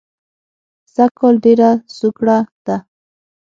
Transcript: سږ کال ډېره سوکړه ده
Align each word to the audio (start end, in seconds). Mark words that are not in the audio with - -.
سږ 0.93 1.11
کال 1.19 1.35
ډېره 1.45 1.69
سوکړه 1.97 2.37
ده 2.65 2.77